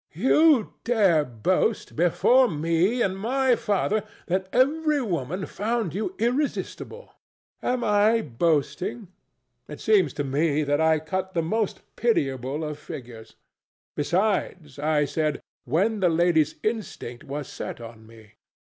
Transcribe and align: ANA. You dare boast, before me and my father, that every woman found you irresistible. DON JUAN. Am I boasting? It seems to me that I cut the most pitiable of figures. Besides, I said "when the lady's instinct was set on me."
ANA. 0.15 0.23
You 0.25 0.73
dare 0.83 1.23
boast, 1.23 1.95
before 1.95 2.49
me 2.49 3.03
and 3.03 3.15
my 3.15 3.55
father, 3.55 4.03
that 4.25 4.49
every 4.51 4.99
woman 4.99 5.45
found 5.45 5.93
you 5.93 6.15
irresistible. 6.17 7.13
DON 7.61 7.81
JUAN. 7.81 7.83
Am 7.83 7.83
I 7.83 8.21
boasting? 8.23 9.09
It 9.67 9.79
seems 9.79 10.11
to 10.13 10.23
me 10.23 10.63
that 10.63 10.81
I 10.81 10.97
cut 10.97 11.35
the 11.35 11.43
most 11.43 11.81
pitiable 11.95 12.63
of 12.63 12.79
figures. 12.79 13.35
Besides, 13.95 14.79
I 14.79 15.05
said 15.05 15.39
"when 15.65 15.99
the 15.99 16.09
lady's 16.09 16.55
instinct 16.63 17.23
was 17.23 17.47
set 17.47 17.79
on 17.79 18.07
me." 18.07 18.31